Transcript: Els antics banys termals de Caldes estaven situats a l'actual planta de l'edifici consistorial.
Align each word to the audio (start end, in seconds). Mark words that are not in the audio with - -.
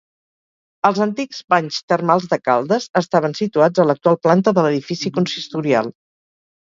Els 0.87 1.01
antics 1.03 1.41
banys 1.53 1.77
termals 1.93 2.25
de 2.33 2.39
Caldes 2.47 2.87
estaven 3.03 3.37
situats 3.43 3.85
a 3.85 3.89
l'actual 3.91 4.19
planta 4.25 4.55
de 4.59 4.65
l'edifici 4.69 5.13
consistorial. 5.19 5.93